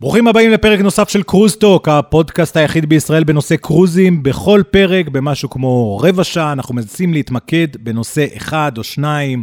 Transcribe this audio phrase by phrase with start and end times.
[0.00, 4.22] ברוכים הבאים לפרק נוסף של קרוזטוק, הפודקאסט היחיד בישראל בנושא קרוזים.
[4.22, 9.42] בכל פרק, במשהו כמו רבע שעה, אנחנו מנסים להתמקד בנושא אחד או שניים,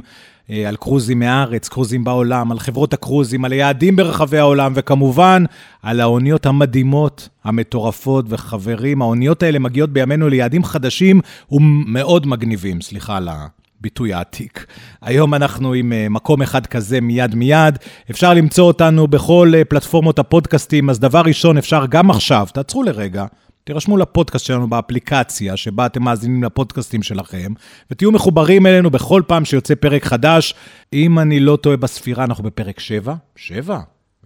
[0.50, 5.44] אה, על קרוזים מהארץ, קרוזים בעולם, על חברות הקרוזים, על היעדים ברחבי העולם, וכמובן,
[5.82, 11.22] על האוניות המדהימות, המטורפות, וחברים, האוניות האלה מגיעות בימינו ליעדים חדשים
[11.52, 13.48] ומאוד מגניבים, סליחה על ה...
[13.82, 14.66] ביטוי העתיק.
[15.02, 17.78] היום אנחנו עם אה, מקום אחד כזה מיד מיד.
[18.12, 23.26] אפשר למצוא אותנו בכל אה, פלטפורמות הפודקאסטים, אז דבר ראשון, אפשר גם עכשיו, תעצרו לרגע,
[23.64, 27.54] תירשמו לפודקאסט שלנו באפליקציה שבה אתם מאזינים לפודקאסטים שלכם,
[27.92, 30.54] ותהיו מחוברים אלינו בכל פעם שיוצא פרק חדש.
[30.94, 33.16] אם אני לא טועה בספירה, אנחנו בפרק 7?
[33.36, 33.80] 7?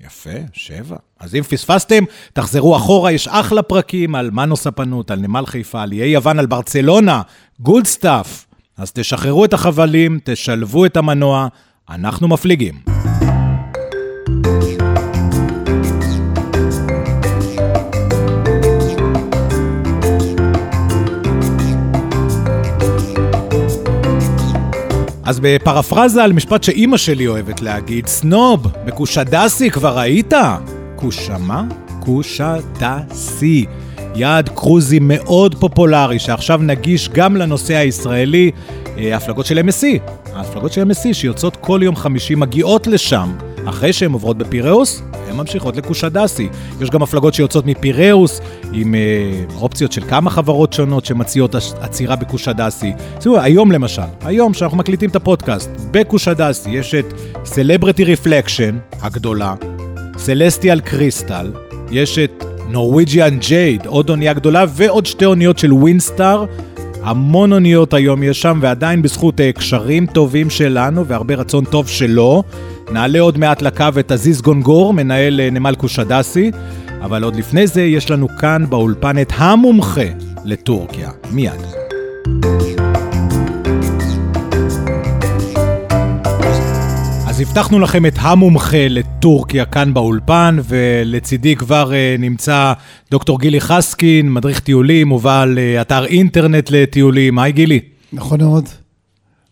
[0.06, 0.98] יפה, שבע.
[1.20, 5.92] אז אם פספסתם, תחזרו אחורה, יש אחלה פרקים על מנו ספנות, על נמל חיפה, על
[5.92, 7.22] איי יוון, על ברצלונה,
[7.60, 8.46] good stuff.
[8.78, 11.48] אז תשחררו את החבלים, תשלבו את המנוע,
[11.90, 12.76] אנחנו מפליגים.
[25.24, 30.34] אז בפרפרזה על משפט שאימא שלי אוהבת להגיד, סנוב, בקושדסי כבר היית?
[30.96, 31.64] קושה מה?
[32.00, 33.66] קושדסי.
[34.16, 38.52] יעד קרוזי מאוד פופולרי, שעכשיו נגיש גם לנושא הישראלי,
[38.98, 39.86] אה, ההפלגות של MSC.
[40.34, 43.32] ההפלגות של MSC שיוצאות כל יום חמישי מגיעות לשם.
[43.66, 46.50] אחרי שהן עוברות בפיראוס, הן ממשיכות לקושדסי.
[46.82, 48.42] יש גם הפלגות שיוצאות מפיראוס,
[48.74, 49.00] עם אה,
[49.62, 52.94] אופציות של כמה חברות שונות שמציעות עצירה בקושדסי.
[53.20, 57.14] תראו, היום למשל, היום שאנחנו מקליטים את הפודקאסט, בקושדסי יש את
[57.46, 59.54] Celebrity Reflection הגדולה,
[60.16, 66.46] Celestial Crystal, יש את Norwegian Jade, עוד אונייה גדולה, ועוד שתי אוניות של Windstar.
[67.04, 72.44] המון אוניות היום יש שם, ועדיין בזכות uh, קשרים טובים שלנו והרבה רצון טוב שלו,
[72.92, 76.52] נעלה עוד מעט לקו את עזיז גונגור, מנהל uh, נמל קושדסי,
[77.02, 80.08] אבל עוד לפני זה יש לנו כאן באולפן את המומחה
[80.46, 81.10] לטורקיה.
[81.32, 81.62] מיד.
[87.42, 92.74] הבטחנו לכם את המומחה לטורקיה כאן באולפן, ולצידי כבר uh, נמצא
[93.12, 97.40] דוקטור גילי חסקין, מדריך טיולים, ובעל uh, אתר אינטרנט לטיולים.
[97.40, 97.80] היי גילי.
[98.14, 98.70] נכון מאוד.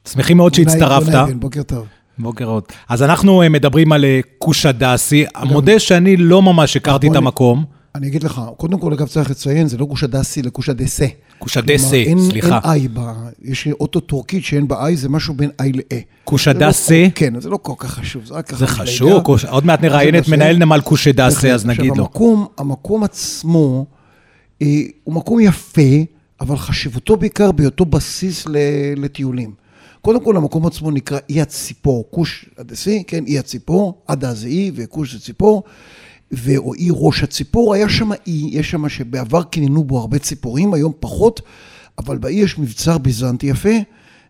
[0.08, 1.34] שמחים מאוד שהצטרפת.
[1.36, 1.86] בוקר טוב.
[2.20, 2.64] בוקר עוד.
[2.90, 4.06] אז אנחנו uh, מדברים על
[4.38, 5.26] קושדסי.
[5.44, 7.79] מודה שאני לא ממש הכרתי את המקום.
[7.96, 11.06] אני אגיד לך, קודם כל, אגב, צריך לציין, זה לא קושדסי, אלא קושדסה.
[11.40, 12.60] קושדסה, סליחה.
[12.64, 12.88] אין איי,
[13.42, 16.02] יש אוטו טורקית שאין בה איי, זה משהו בין איי לאי.
[16.24, 17.04] קושדסה?
[17.04, 18.58] לא כן, זה לא כל כך חשוב, זה רק ככה.
[18.58, 22.06] זה חשוב, עוד מעט נראיין את מנהל נמל קושדסה, אז נגיד לו.
[22.06, 23.86] עכשיו, המקום עצמו
[24.62, 24.68] אה,
[25.04, 25.82] הוא מקום יפה,
[26.42, 28.46] אבל חשיבותו בעיקר בהיותו בסיס
[28.96, 29.54] לטיולים.
[30.02, 34.72] קודם כל, המקום עצמו נקרא אי הציפור, כוש הדסי, כן, אי הציפור, עדה זה אי
[34.76, 35.64] וכוש זה ציפור.
[36.58, 41.42] או ראש הציפור, היה שם אי, יש שם שבעבר קיננו בו הרבה ציפורים, היום פחות,
[41.98, 43.70] אבל באי יש מבצר ביזנטי יפה,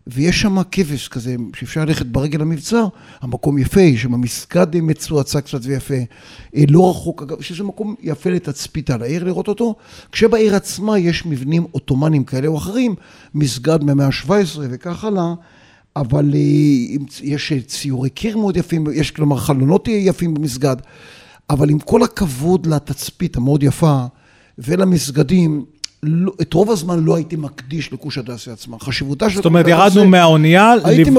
[0.06, 2.86] ויש שם כבש כזה, שאפשר ללכת ברגל למבצר,
[3.20, 5.94] המקום יפה, יש שם מסגד מצועצע קצת ויפה,
[6.56, 9.74] אה, לא רחוק, אגב, שזה מקום יפה לתצפית על העיר לראות אותו,
[10.12, 12.94] כשבעיר עצמה יש מבנים עות'מאנים כאלה או אחרים,
[13.34, 15.34] מסגד מהמאה ה-17 וכך הלאה.
[15.96, 20.76] אבל אה, יש ציורי קיר מאוד יפים, יש כלומר חלונות יפים במסגד.
[21.50, 24.04] אבל עם כל הכבוד לתצפית המאוד יפה
[24.58, 25.64] ולמסגדים,
[26.02, 28.78] לא, את רוב הזמן לא הייתי מקדיש לכוש הדסי עצמה.
[28.78, 29.36] חשיבותה של...
[29.36, 30.74] זאת אומרת, ירדנו מהאונייה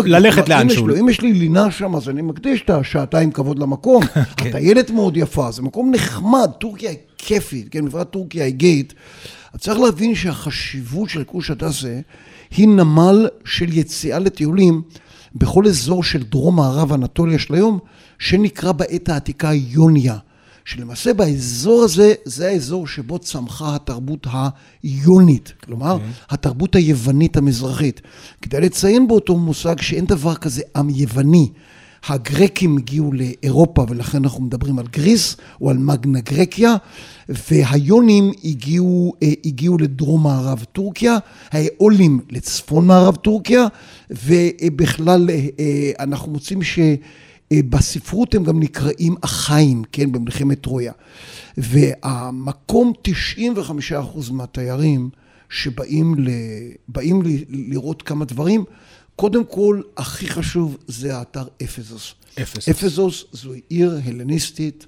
[0.06, 0.90] ללכת לאנשהו.
[1.00, 4.04] אם יש לי לינה שם, אז אני מקדיש את השעתיים כבוד למקום.
[4.38, 4.50] כן.
[4.50, 8.94] הטיילת מאוד יפה, זה מקום נחמד, טורקיה היא כיפית, כן, מפרט טורקיה היא גייט.
[9.58, 12.00] צריך להבין שהחשיבות של כוש הדסה
[12.58, 14.82] היא נמל של יציאה לטיולים
[15.36, 17.80] בכל אזור של דרום-מערב אנטוליה של היום,
[18.22, 20.18] שנקרא בעת העתיקה יוניה.
[20.66, 24.28] שלמעשה באזור הזה, זה האזור שבו צמחה התרבות
[24.84, 25.94] היונית, כלומר, okay.
[25.94, 26.10] אוקיי.
[26.30, 28.02] התרבות היוונית המזרחית.
[28.42, 31.50] כדאי לציין באותו מושג שאין דבר כזה עם יווני.
[32.08, 36.76] הגרקים הגיעו לאירופה ולכן אנחנו מדברים על גריס או על מגנה גרקיה
[37.30, 41.18] והיונים הגיעו, אה, הגיעו לדרום מערב טורקיה,
[41.52, 43.68] האולים לצפון מערב טורקיה
[44.10, 46.80] ובכלל אה, אה, אנחנו מוצאים ש...
[47.52, 50.94] אה, בספרות הם גם נקראים אחיים, כן, במלחמת טרויה.
[51.58, 52.94] והמקום
[53.92, 55.10] 95% מהתיירים
[55.50, 56.30] שבאים ל...
[56.88, 57.28] באים ל...
[57.50, 58.64] לראות כמה דברים,
[59.16, 62.14] קודם כל, הכי חשוב זה האתר אפזוס.
[62.42, 62.70] אפזוס.
[62.70, 64.86] אפזוס זו עיר הלניסטית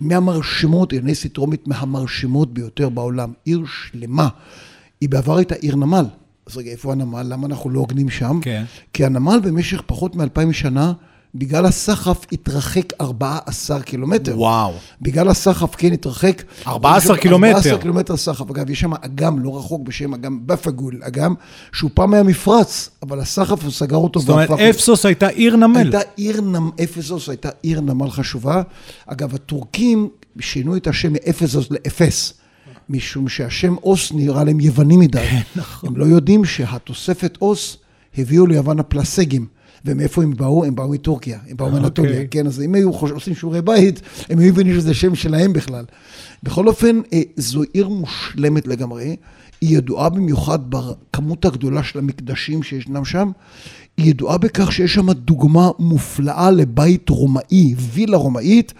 [0.00, 3.32] מהמרשימות, הלניסטית רומית מהמרשימות ביותר בעולם.
[3.44, 4.28] עיר שלמה.
[5.00, 6.04] היא בעבר הייתה עיר נמל.
[6.46, 7.22] אז רגע, איפה הנמל?
[7.22, 8.38] למה אנחנו לא הוגנים שם?
[8.42, 8.64] כן.
[8.92, 10.92] כי הנמל במשך פחות מאלפיים שנה
[11.34, 14.38] בגלל הסחף התרחק 14 קילומטר.
[14.38, 14.72] וואו.
[15.02, 16.42] בגלל הסחף כן התרחק.
[16.66, 17.56] 14 קילומטר.
[17.56, 18.50] 14 קילומטר סחף.
[18.50, 21.34] אגב, יש שם אגם לא רחוק בשם אגם בפגול, אגם,
[21.72, 24.20] שהוא פעם היה מפרץ, אבל הסחף הוא סגר אותו.
[24.20, 25.76] זאת אומרת, אפסוס הייתה עיר נמל.
[25.76, 28.62] הייתה עיר נמל, אפסוס הייתה עיר נמל חשובה.
[29.06, 30.08] אגב, הטורקים
[30.40, 32.34] שינו את השם מאפסוס לאפס.
[32.90, 35.18] משום שהשם אוס נראה להם יווני מדי.
[35.30, 35.88] כן, נכון.
[35.88, 37.76] הם לא יודעים שהתוספת אוס
[38.18, 39.57] הביאו ליוון הפלסגים.
[39.88, 40.64] ומאיפה הם באו?
[40.64, 42.26] הם באו מטורקיה, הם באו מאנטוליה, okay.
[42.30, 42.46] כן?
[42.46, 44.00] אז אם היו עושים שיעורי בית,
[44.30, 45.84] הם היו מבינים שזה שם שלהם בכלל.
[46.42, 49.16] בכל אופן, אה, זו עיר מושלמת לגמרי.
[49.60, 53.30] היא ידועה במיוחד בכמות הגדולה של המקדשים שישנם שם.
[53.96, 58.72] היא ידועה בכך שיש שם דוגמה מופלאה לבית רומאי, וילה רומאית.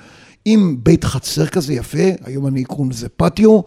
[0.45, 3.61] עם בית חצר כזה יפה, היום אנו קוראים לזה פטיו,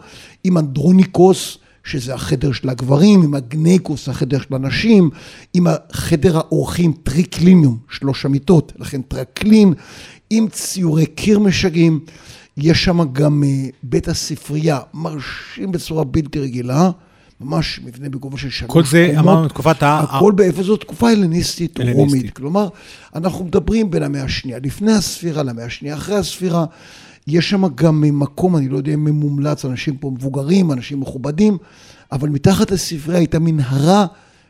[0.44, 5.10] עם אנדרוניקוס, שזה החדר של הגברים, עם הגנקוס, החדר של הנשים,
[5.54, 9.74] עם החדר האורחים, טריקליניום, שלוש המיטות, לכן טרקלין,
[10.30, 12.00] עם ציורי קיר משגעים.
[12.56, 16.90] יש שם גם uh, בית הספרייה, מרשים בצורה בלתי רגילה.
[17.40, 18.84] ממש מבנה בגובה של שלוש קומות.
[18.84, 20.00] כל זה אמרנו תקופת ה...
[20.00, 22.36] הכל באפס תקופה הלניסטית רומית.
[22.36, 22.68] כלומר,
[23.14, 26.64] אנחנו מדברים בין המאה השנייה, לפני הספירה למאה השנייה, אחרי הספירה.
[27.26, 31.58] יש שם גם מקום, אני לא יודע אם ממומלץ, אנשים פה מבוגרים, אנשים מכובדים,
[32.12, 34.06] אבל מתחת לספרייה הייתה מנהרה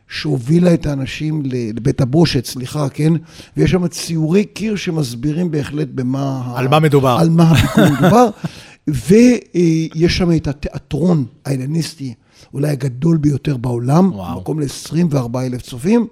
[0.08, 3.12] שהובילה את האנשים לבית הבושת, סליחה, כן?
[3.56, 6.52] ויש שם ציורי קיר שמסבירים בהחלט במה...
[6.56, 7.16] על מה מדובר.
[7.20, 8.28] על מה מדובר.
[8.86, 12.14] ויש שם את התיאטרון ההלניסטי,
[12.54, 14.40] אולי הגדול ביותר בעולם, וואו.
[14.40, 16.06] מקום ל-24 אלף צופים.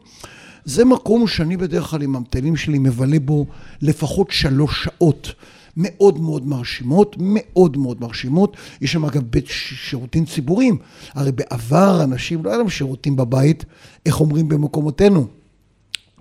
[0.65, 3.47] זה מקום שאני בדרך כלל עם המטיילים שלי מבלה בו
[3.83, 5.33] לפחות שלוש שעות.
[5.77, 8.57] מאוד מאוד מרשימות, מאוד מאוד מרשימות.
[8.81, 10.79] יש שם אגב בית שירותים ציבוריים.
[11.15, 13.65] הרי בעבר אנשים, לא היה להם שירותים בבית,
[14.07, 15.27] איך אומרים במקומותינו.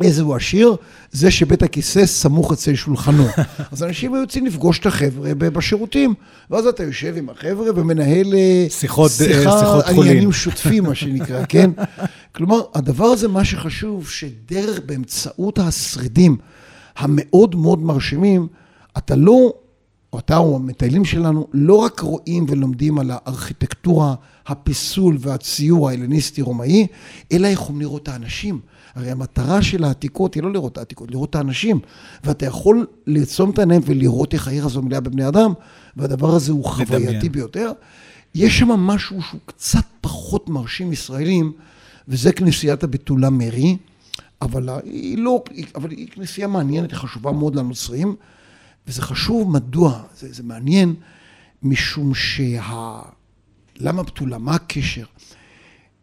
[0.01, 0.75] איזה הוא עשיר?
[1.11, 3.25] זה שבית הכיסא סמוך אצל שולחנו.
[3.71, 6.13] אז אנשים היו יוצאים לפגוש את החבר'ה בשירותים,
[6.51, 10.11] ואז אתה יושב עם החבר'ה ומנהל אה, שיחות, שיחה, שיחות חולין.
[10.11, 11.71] עניינים שוטפים, מה שנקרא, כן?
[12.35, 16.37] כלומר, הדבר הזה, מה שחשוב, שדרך, באמצעות השרידים
[16.97, 18.47] המאוד מאוד מרשימים,
[18.97, 19.53] אתה לא,
[20.13, 24.15] או אתה או המטיילים שלנו, לא רק רואים ולומדים על הארכיטקטורה,
[24.47, 26.87] הפיסול והציור ההלניסטי-רומאי,
[27.31, 28.59] אלא יכולים לראות את האנשים.
[28.95, 31.79] הרי המטרה של העתיקות היא לא לראות את העתיקות, לראות את האנשים.
[32.23, 35.53] ואתה יכול לעצום את העיניים ולראות איך העיר הזו מלאה בבני אדם,
[35.97, 37.71] והדבר הזה הוא חווייתי ביותר.
[38.35, 41.51] יש שם משהו שהוא קצת פחות מרשים ישראלים,
[42.07, 43.77] וזה כנסיית הבתולה מרי,
[44.41, 45.43] אבל היא לא,
[45.75, 48.15] אבל היא כנסייה מעניינת, היא חשובה מאוד לנוצרים.
[48.89, 50.01] וזה חשוב, מדוע?
[50.17, 50.95] זה, זה מעניין,
[51.63, 53.01] משום שה...
[53.75, 54.37] למה בתולה?
[54.37, 55.05] מה הקשר?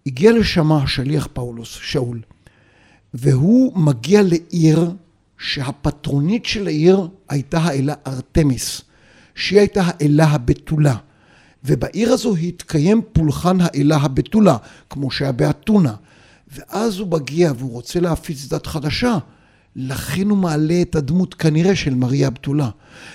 [0.06, 2.22] הגיע לשם השליח פאולוס, שאול,
[3.14, 4.90] והוא מגיע לעיר
[5.38, 8.82] שהפטרונית של העיר הייתה האלה ארתמיס,
[9.34, 10.96] שהיא הייתה האלה הבתולה.
[11.64, 14.56] ובעיר הזו התקיים פולחן האלה הבתולה,
[14.90, 15.94] כמו שהיה באתונה.
[16.52, 19.18] ואז הוא מגיע והוא רוצה להפיץ דת חדשה.
[19.78, 22.70] לכן הוא מעלה את הדמות כנראה של מריה בתולה.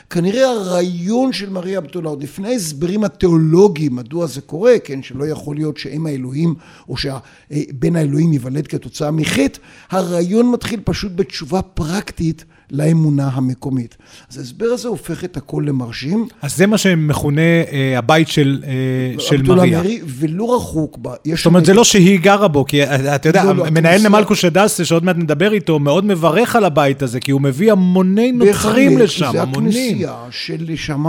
[0.10, 5.56] כנראה הרעיון של מריה בתולה, עוד לפני ההסברים התיאולוגיים, מדוע זה קורה, כן, שלא יכול
[5.56, 6.56] להיות שאם האלוהים,
[6.90, 9.60] או שבן האלוהים ייוולד כתוצאה מחטא,
[9.90, 13.98] הרעיון מתחיל פשוט בתשובה פרקטית לאמונה המקומית.
[14.30, 16.28] אז ההסבר הזה הופך את הכל למרשים.
[16.42, 19.80] אז זה מה שמכונה אה, הבית של, אה, של מריה.
[19.80, 21.14] מרי, ולא רחוק בה.
[21.36, 24.24] זאת אומרת, זה לא שהיא גרה בו, כי אה, אתה יודע, לא, לא, מנהל נמל
[24.24, 28.98] קושדסה, שעוד מעט נדבר איתו, מאוד מברך על הבית הזה, כי הוא מביא המוני נוצרים
[28.98, 29.72] לשם, המונים.
[29.72, 31.06] זה הכנסייה של שם,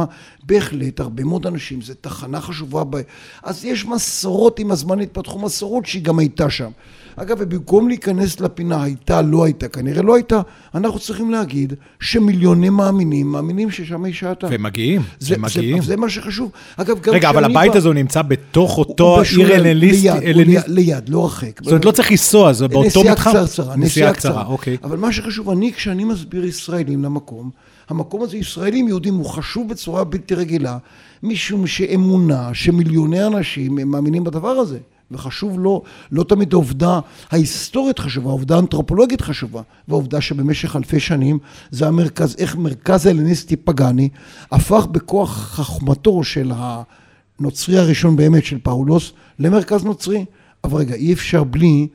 [0.46, 2.84] בהחלט, הרבה מאוד אנשים, זו תחנה חשובה.
[2.84, 2.96] ב...
[3.42, 6.70] אז יש מסורות, עם הזמן התפתחו מסורות שהיא גם הייתה שם.
[7.16, 10.40] אגב, ובמקום להיכנס לפינה הייתה, לא הייתה, כנראה לא הייתה,
[10.74, 14.46] אנחנו צריכים להגיד שמיליוני מאמינים, מאמינים ששם היא שעתה.
[14.50, 15.82] ומגיעים, זה, ומגיעים.
[15.82, 16.50] זה, זה מה שחשוב.
[16.76, 17.78] אגב, גם רגע, אבל הבית בא...
[17.78, 20.08] הזה נמצא בתוך אותו עיר אלניסטי.
[20.08, 21.62] ליד, ליד, ליד, לא רחק.
[21.62, 23.30] זאת אומרת, לא צריך לנסוע, זה באותו מתחם.
[23.30, 24.76] נסיעה קצרצרה, נסיעה קצרה, אוקיי.
[24.84, 27.50] אבל מה שחשוב, אני, כשאני מסביר ישראלים למקום,
[27.88, 30.78] המקום הזה, ישראלים יהודים, הוא חשוב בצורה בלתי רגילה,
[31.22, 34.78] משום שאמונה שמיליוני אנשים הם מאמינים בדבר הזה.
[35.12, 37.00] וחשוב לו, לא תמיד העובדה
[37.30, 41.38] ההיסטורית חשובה, העובדה האנתרופולוגית חשובה, והעובדה שבמשך אלפי שנים
[41.70, 44.08] זה המרכז, איך מרכז ההלניסטי פגאני
[44.52, 50.24] הפך בכוח חכמתו של הנוצרי הראשון באמת של פאולוס למרכז נוצרי.
[50.64, 51.88] אבל רגע, אי אפשר בלי,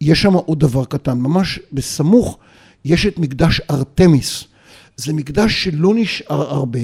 [0.00, 2.38] יש שם עוד דבר קטן, ממש בסמוך
[2.84, 4.44] יש את מקדש ארתמיס.
[4.96, 6.80] זה מקדש שלא נשאר הרבה,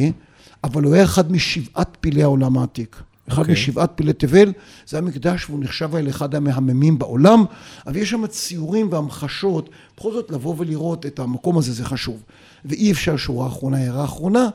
[0.65, 3.03] אבל הוא היה אחד משבעת פילי העולם העתיק.
[3.29, 3.53] אחד אוקיי.
[3.53, 4.53] משבעת פילי תבל,
[4.87, 7.45] זה היה מקדש והוא נחשב על אחד המהממים בעולם,
[7.87, 12.23] אבל יש שם ציורים והמחשות, בכל זאת לבוא ולראות את המקום הזה זה חשוב.
[12.65, 14.49] ואי אפשר שורה אחרונה, הערה אחרונה,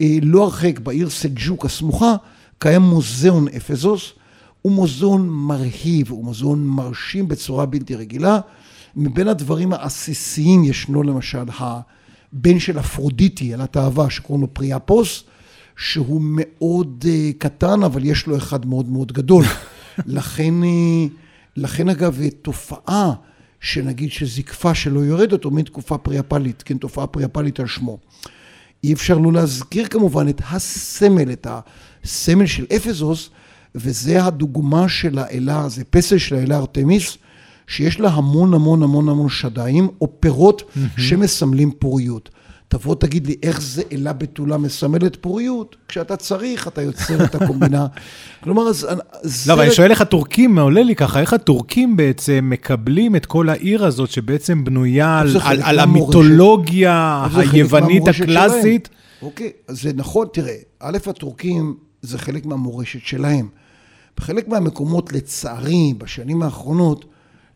[0.00, 2.16] אה, לא הרחק בעיר סג'וק הסמוכה,
[2.58, 4.12] קיים מוזיאון אפזוס,
[4.62, 8.40] הוא מוזיאון מרהיב, הוא מוזיאון מרשים בצורה בלתי רגילה.
[8.96, 15.24] מבין הדברים העסיסיים ישנו למשל הבן של אפרודיטי, על התאווה, שקוראים לו פריאפוס,
[15.80, 19.44] שהוא מאוד uh, קטן, אבל יש לו אחד מאוד מאוד גדול.
[20.06, 21.10] לכן, uh,
[21.56, 23.12] לכן אגב, תופעה
[23.60, 27.98] שנגיד שזקפה שלא יורדת, או מתקופה פריאפלית, כן, תופעה פריאפלית על שמו.
[28.84, 31.46] אי אפשר לא להזכיר כמובן את הסמל, את
[32.04, 33.30] הסמל של אפזוס,
[33.74, 37.18] וזה הדוגמה של האלה, זה פסל של האלה ארתמיס,
[37.66, 41.00] שיש לה המון המון המון המון שדיים, או פירות mm-hmm.
[41.00, 42.30] שמסמלים פוריות.
[42.70, 47.86] תבוא תגיד לי איך זה אלה בתולה מסמלת פוריות, כשאתה צריך אתה יוצר את הקומבינה.
[48.44, 48.86] כלומר, אז...
[49.46, 53.48] לא, אבל אני שואל איך הטורקים, עולה לי ככה, איך הטורקים בעצם מקבלים את כל
[53.48, 58.88] העיר הזאת שבעצם בנויה על, על, על המיתולוגיה היוונית הקלאסית?
[59.22, 63.48] אוקיי, אז זה נכון, תראה, א', הטורקים זה חלק מהמורשת שלהם.
[64.16, 67.04] בחלק מהמקומות, לצערי, בשנים האחרונות,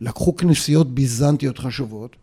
[0.00, 2.16] לקחו כנסיות ביזנטיות חשובות,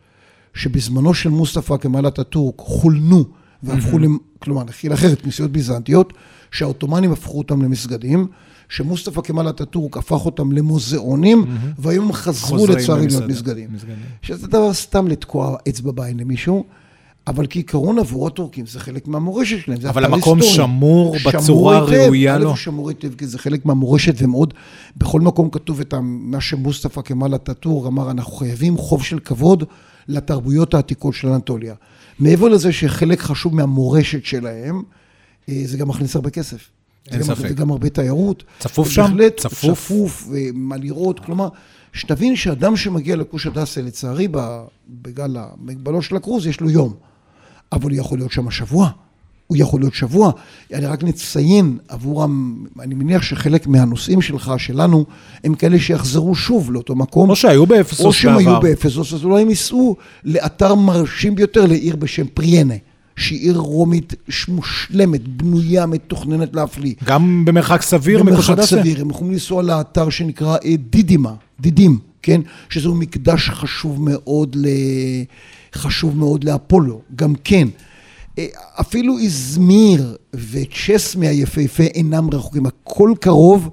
[0.54, 3.24] שבזמנו של מוסטפא כמאל אטאטורק חולנו
[3.64, 4.02] והפכו, mm-hmm.
[4.02, 4.18] למ...
[4.40, 6.14] כלומר, נחיל אחרת, כנסיות ביזנטיות,
[6.52, 8.28] שהעות'מאנים הפכו אותם למסגדים,
[8.70, 11.80] שמוסטפא כמאל אטאטורק הפך אותם למוזיאונים, mm-hmm.
[11.80, 13.70] והיום חזרו לצערי להיות מסגדים.
[14.22, 16.66] שזה דבר סתם לתקוע אצבע בעין למישהו.
[17.28, 20.56] אבל כעיקרון עבור הטורקים זה חלק מהמורשת שלהם, זה אבל המקום היסטורי.
[20.56, 22.56] שמור בצורה ראויה לו.
[22.56, 24.54] שמור היטב, כי זה חלק מהמורשת, ומאוד,
[24.98, 29.64] בכל מקום כתוב את מה שמוסטפא כמאל אטאטור אמר, אנחנו חייבים חוב של כבוד
[30.08, 31.76] לתרבויות העתיקות של אנטוליה.
[32.20, 34.84] מעבר לזה שחלק חשוב מהמורשת שלהם,
[35.50, 36.70] אה, זה גם מכניס הרבה כסף.
[37.12, 37.48] אין ספק.
[37.48, 38.44] זה גם הרבה תיירות.
[38.60, 39.02] צפוף שם?
[39.02, 39.80] בהחלט צפוף.
[39.80, 41.48] צפוף, ומה לראות, כלומר,
[41.94, 44.28] שתבין שאדם שמגיע לכוש הדסה, לצערי,
[44.90, 46.94] בגלל המגבלות של הקרוז, יש לו יום.
[47.72, 48.90] אבל הוא יכול להיות שם שבוע.
[49.52, 50.32] הוא יכול להיות שבוע.
[50.74, 52.26] אני רק נציין עבור,
[52.80, 55.06] אני מניח שחלק מהנושאים שלך, שלנו,
[55.44, 57.30] הם כאלה שיחזרו שוב לאותו מקום.
[57.30, 58.08] או שהיו באפסוס בעבר.
[58.08, 62.74] או שהם היו באפסוס, אז אולי הם ייסעו לאתר מרשים ביותר, לעיר בשם פריאנה.
[63.16, 64.14] שהיא עיר רומית
[64.48, 66.94] מושלמת, בנויה, מתוכננת להפליא.
[67.04, 68.54] גם במרחק סביר מקושדסה?
[68.54, 72.42] במרחק סביר, הם יכולים לנסוע לאתר שנקרא אה, דידימה, דידים, כן?
[72.70, 74.68] שזהו מקדש חשוב מאוד, ל...
[75.76, 77.68] חשוב מאוד לאפולו, גם כן.
[78.80, 83.70] אפילו איזמיר וצ'סמי היפהפה אינם רחוקים, הכל קרוב,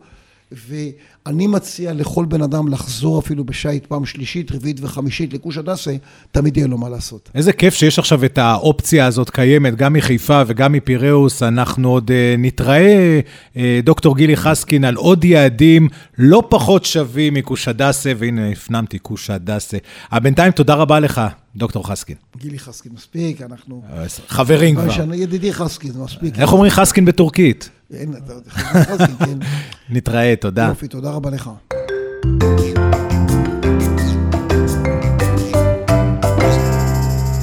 [1.27, 5.97] ואני מציע לכל בן אדם לחזור אפילו בשייט פעם שלישית, רביעית וחמישית לכוש הדסה,
[6.31, 7.31] תמיד יהיה לו מה לעשות.
[7.35, 11.43] איזה כיף שיש עכשיו את האופציה הזאת קיימת, גם מחיפה וגם מפיראוס.
[11.43, 13.21] אנחנו עוד uh, נתראה,
[13.55, 19.31] uh, דוקטור גילי חסקין, על עוד יעדים לא פחות שווים מכוש הדסה, והנה הפנמתי כוש
[19.31, 19.77] הדסה.
[20.13, 21.21] בינתיים, תודה רבה לך.
[21.57, 22.17] דוקטור חסקין.
[22.37, 23.83] גילי חסקין מספיק, אנחנו...
[24.29, 25.15] חברים כבר.
[25.15, 26.39] ידידי חסקין, מספיק.
[26.39, 27.71] איך אומרים חסקין בטורקית?
[27.94, 29.38] אין, אתה יודע, חסקין, כן.
[29.90, 30.66] נתראה, תודה.
[30.70, 31.50] יופי, תודה רבה לך.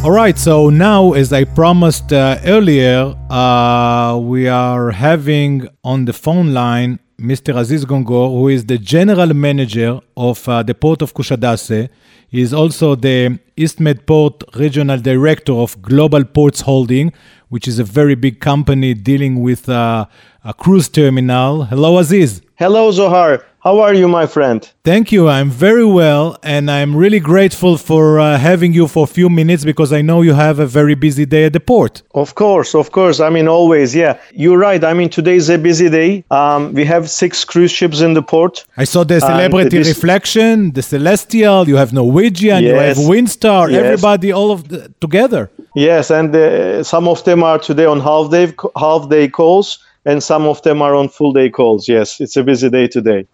[0.03, 6.15] All right, so now, as I promised uh, earlier, uh, we are having on the
[6.15, 7.55] phone line Mr.
[7.55, 11.91] Aziz Gongor, who is the general manager of uh, the port of Kushadase.
[12.29, 17.13] He is also the EastMed Port Regional Director of Global Ports Holding,
[17.51, 20.07] which is a very big company dealing with uh,
[20.46, 21.66] a cruise terminal.
[21.66, 22.42] Hello, Aziz.
[22.56, 23.44] Hello, Zohar.
[23.60, 24.62] How are you, my friend?
[24.84, 25.28] Thank you.
[25.28, 29.66] I'm very well, and I'm really grateful for uh, having you for a few minutes
[29.66, 32.04] because I know you have a very busy day at the port.
[32.14, 33.20] Of course, of course.
[33.20, 34.20] I mean, always, yeah.
[34.34, 34.84] You're right.
[34.84, 36.24] I mean, today is a busy day.
[36.30, 38.66] Um, we have six cruise ships in the port.
[38.78, 39.88] I saw the Celebrity this...
[39.88, 42.70] Reflection, the Celestial, you have Norwegian, yes.
[42.70, 43.84] you have Windstar, yes.
[43.84, 45.50] everybody, all of the, together.
[45.74, 50.24] Yes, and uh, some of them are today on half day, half day calls, and
[50.24, 51.88] some of them are on full day calls.
[51.88, 53.28] Yes, it's a busy day today.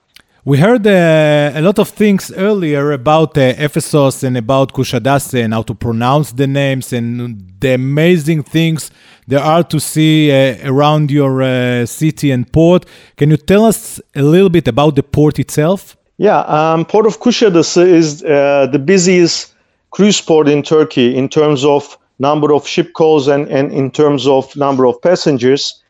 [0.43, 5.53] We heard uh, a lot of things earlier about uh, Ephesus and about Kushadase and
[5.53, 8.89] how to pronounce the names and the amazing things
[9.27, 12.85] there are to see uh, around your uh, city and port.
[13.17, 15.95] Can you tell us a little bit about the port itself?
[16.17, 19.53] Yeah, um, Port of Kushadase is uh, the busiest
[19.91, 24.27] cruise port in Turkey in terms of number of ship calls and, and in terms
[24.27, 25.80] of number of passengers.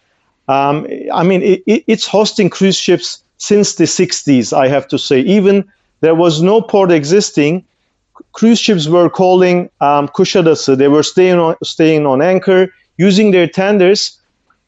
[0.52, 5.22] Um, I mean, it, it's hosting cruise ships since the 60s, I have to say.
[5.22, 5.56] Even
[6.02, 7.64] there was no port existing,
[8.34, 10.10] cruise ships were calling um.
[10.82, 14.20] They were staying on, staying on anchor, using their tenders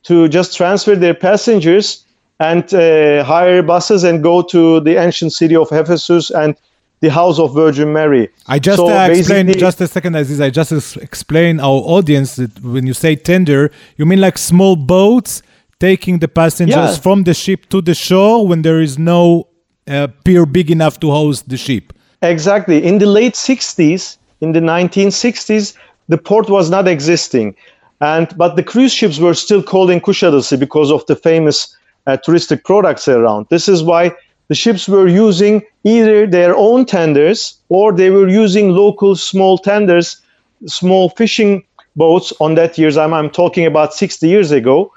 [0.03, 2.05] to just transfer their passengers
[2.39, 6.55] and uh, hire buses and go to the ancient city of Ephesus and
[7.01, 8.29] the house of Virgin Mary.
[8.47, 10.39] I just So uh, explain just a second, Aziz.
[10.39, 14.75] I just ex- explain our audience that when you say tender, you mean like small
[14.75, 15.43] boats
[15.83, 17.01] taking the passengers Yeah.
[17.05, 19.47] from the ship to the shore when there is no
[19.87, 21.83] uh, pier big enough to host the ship.
[22.21, 22.77] Exactly.
[22.89, 25.75] In the late 60s, in the 1960s,
[26.07, 27.55] the port was not existing.
[27.99, 31.57] And but the cruise ships were still called in Kuşadası because of the famous
[32.07, 33.47] uh, touristic products around.
[33.49, 34.11] This is why
[34.49, 40.21] the ships were using either their own tenders or they were using local small tenders,
[40.65, 41.63] small fishing
[41.95, 42.95] boats on that years.
[42.97, 44.91] I'm, I'm talking about 60 years ago.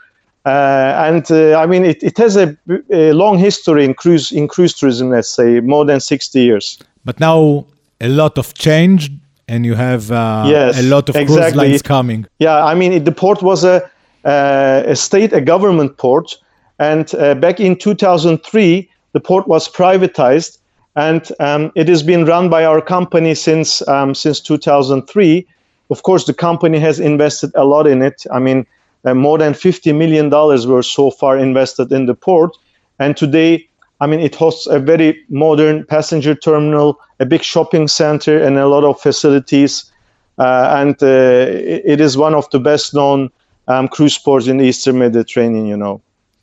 [0.47, 2.57] Uh, and uh, I mean, it, it has a,
[2.93, 5.11] a long history in cruise in cruise tourism.
[5.11, 6.79] Let's say more than 60 years.
[7.05, 7.67] But now
[8.01, 9.11] a lot of change,
[9.49, 12.27] and you have uh, Yes, a lot of cruise lines coming.
[12.39, 13.91] Yeah, I mean, it, the port was a,
[14.25, 16.37] uh, a state, a government port.
[16.79, 20.59] And uh, back in 2003, the port was privatized.
[20.95, 25.47] And um, it has been run by our company since, um, since 2003.
[25.91, 28.25] Of course, the company has invested a lot in it.
[28.33, 28.67] I mean,
[29.07, 30.29] uh, more than $50 million
[30.69, 32.51] were so far invested in the port.
[32.99, 33.69] And today,
[34.01, 38.67] I mean, it hosts a very modern passenger terminal, a big shopping center, and a
[38.67, 39.91] lot of facilities.
[40.39, 43.31] Uh, and uh, it, is one of the best known
[43.69, 46.03] um, cruise ports in the Eastern Mediterranean, you know.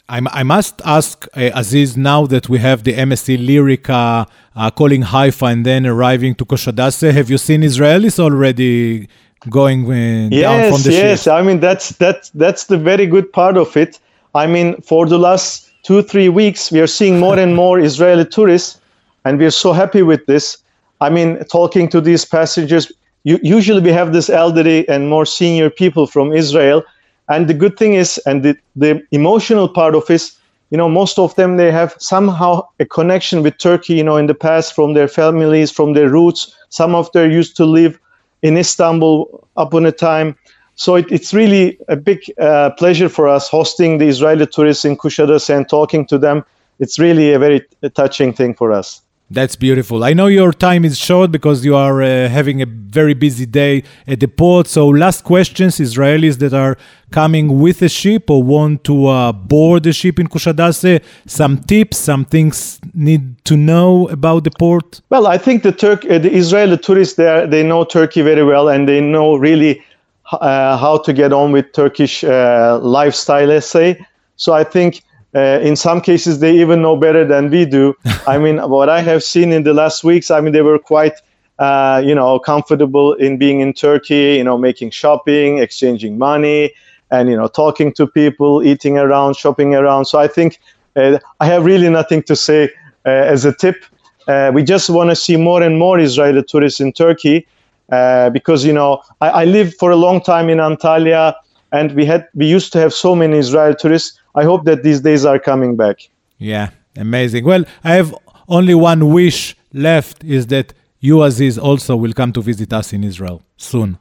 [0.09, 5.03] I, I must ask uh, Aziz now that we have the MSC Lyrica uh, calling
[5.03, 7.11] Haifa and then arriving to Koshadase.
[7.11, 9.07] Have you seen Israelis already
[9.49, 11.23] going uh, down from Yes, the yes.
[11.23, 11.33] ship?
[11.33, 13.99] I mean, that's that's that's the very good part of it.
[14.35, 18.25] I mean, for the last two three weeks, we are seeing more and more Israeli
[18.25, 18.79] tourists,
[19.25, 20.57] and we are so happy with this.
[21.01, 22.91] I mean, talking to these passengers,
[23.23, 26.83] you, usually we have this elderly and more senior people from Israel,
[27.29, 30.37] and the good thing is, and the, the emotional part of is,
[30.71, 34.27] you know, most of them they have somehow a connection with Turkey, you know, in
[34.27, 36.55] the past from their families, from their roots.
[36.69, 37.99] Some of them used to live
[38.43, 40.35] in Istanbul upon a time.
[40.75, 44.97] So it, it's really a big uh, pleasure for us hosting the Israeli tourists in
[44.97, 46.43] Kuşadası and talking to them.
[46.79, 47.61] It's really a very
[47.95, 49.01] touching thing for us.
[49.33, 50.03] That's beautiful.
[50.03, 53.83] I know your time is short because you are uh, having a very busy day
[54.05, 54.67] at the port.
[54.67, 56.77] So, last questions Israelis that are
[57.09, 61.97] coming with a ship or want to uh, board the ship in Kushadase, some tips,
[61.97, 65.01] some things need to know about the port?
[65.09, 68.69] Well, I think the Turk, uh, the Israeli tourists, there, they know Turkey very well,
[68.69, 69.83] and they know really
[70.31, 73.47] uh, how to get on with Turkish uh, lifestyle.
[73.47, 74.05] Let's say.
[74.35, 75.01] So I think
[75.35, 77.95] uh, in some cases they even know better than we do.
[78.27, 81.13] I mean, what I have seen in the last weeks, I mean, they were quite,
[81.59, 84.35] uh, you know, comfortable in being in Turkey.
[84.35, 86.73] You know, making shopping, exchanging money,
[87.11, 90.05] and you know, talking to people, eating around, shopping around.
[90.05, 90.59] So I think
[90.95, 92.69] uh, I have really nothing to say
[93.05, 93.83] uh, as a tip.
[94.27, 97.45] Uh, we just want to see more and more Israeli tourists in Turkey
[97.91, 101.35] uh, because you know I, I lived for a long time in Antalya
[101.71, 104.19] and we had we used to have so many Israeli tourists.
[104.35, 105.97] I hope that these days are coming back.
[106.37, 107.45] Yeah, amazing.
[107.45, 108.15] Well, I have
[108.47, 113.03] only one wish left is that you, Aziz, also will come to visit us in
[113.03, 113.99] Israel soon.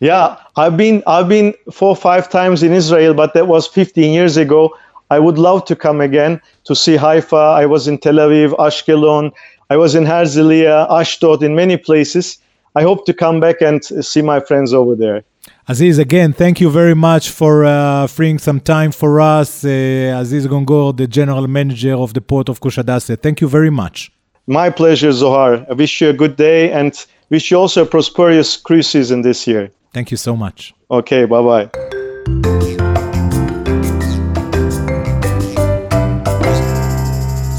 [0.00, 4.12] Yeah, I've been I've been four or five times in Israel, but that was 15
[4.12, 4.76] years ago.
[5.10, 7.36] I would love to come again to see Haifa.
[7.36, 9.32] I was in Tel Aviv, Ashkelon.
[9.70, 12.38] I was in Herzliya, Ashdod, in many places.
[12.74, 15.24] I hope to come back and see my friends over there.
[15.69, 19.65] Aziz, again, thank you very much for uh, freeing some time for us.
[19.65, 23.19] Uh, Aziz Gongor, the general manager of the port of Kushadase.
[23.21, 24.11] Thank you very much.
[24.47, 25.65] My pleasure, Zohar.
[25.69, 26.93] I wish you a good day and
[27.29, 29.71] wish you also a prosperous cruise season this year.
[29.93, 30.73] Thank you so much.
[30.89, 31.69] Okay, bye bye.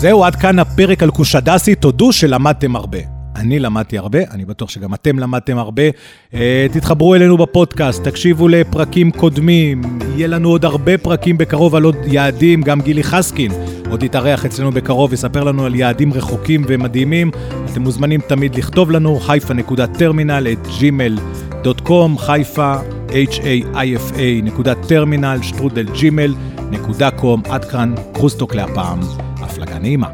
[0.01, 1.75] זהו, עד כאן הפרק על קושדסי.
[1.75, 3.12] תודו שלמדתם הרבה.
[3.36, 5.84] אני למדתי הרבה, אני בטוח שגם אתם למדתם הרבה.
[5.90, 6.36] Uh,
[6.72, 9.82] תתחברו אלינו בפודקאסט, תקשיבו לפרקים קודמים,
[10.16, 13.52] יהיה לנו עוד הרבה פרקים בקרוב על עוד יעדים, גם גילי חסקין
[13.94, 17.32] עוד יתארח אצלנו בקרוב, יספר לנו על יעדים רחוקים ומדהימים.
[17.72, 22.76] אתם מוזמנים תמיד לכתוב לנו, חיפה.טרמינל את gmail.com, חיפה,
[23.10, 26.36] h-a-i-f-a נקודה טרמינל, שטרודל ג'ימל
[26.72, 29.00] נקודה קום, עד כאן, קרוסטוק להפעם,
[29.42, 30.08] הפלגה נעימה.